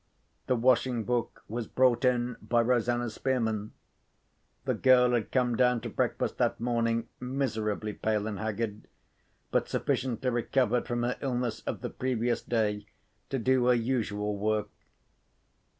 [0.47, 3.73] The washing book was brought in by Rosanna Spearman.
[4.65, 8.87] The girl had come down to breakfast that morning miserably pale and haggard,
[9.51, 12.87] but sufficiently recovered from her illness of the previous day
[13.29, 14.69] to do her usual work.